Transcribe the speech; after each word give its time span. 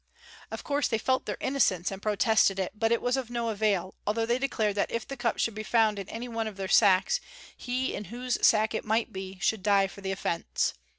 Of 0.49 0.63
course 0.63 0.87
they 0.87 0.97
felt 0.97 1.27
their 1.27 1.37
innocence 1.39 1.91
and 1.91 2.01
protested 2.01 2.57
it; 2.57 2.71
but 2.73 2.91
it 2.91 3.03
was 3.03 3.17
of 3.17 3.29
no 3.29 3.49
avail, 3.49 3.93
although 4.07 4.25
they 4.25 4.39
declared 4.39 4.73
that 4.77 4.89
if 4.89 5.07
the 5.07 5.15
cup 5.15 5.37
should 5.37 5.53
be 5.53 5.61
found 5.61 5.99
in 5.99 6.09
any 6.09 6.27
one 6.27 6.47
of 6.47 6.57
their 6.57 6.67
sacks, 6.67 7.21
he 7.55 7.93
in 7.93 8.05
whose 8.05 8.43
sack 8.43 8.73
it 8.73 8.83
might 8.83 9.13
be 9.13 9.37
should 9.43 9.61
die 9.61 9.85
for 9.85 10.01
the 10.01 10.11
offence. 10.11 10.73